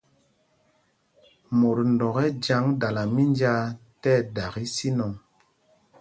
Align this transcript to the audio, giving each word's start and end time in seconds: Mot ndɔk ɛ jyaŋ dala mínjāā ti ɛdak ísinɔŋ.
Mot 1.59 1.77
ndɔk 1.93 2.15
ɛ 2.23 2.27
jyaŋ 2.43 2.65
dala 2.79 3.03
mínjāā 3.15 3.63
ti 4.01 4.09
ɛdak 4.19 4.53
ísinɔŋ. 4.65 5.13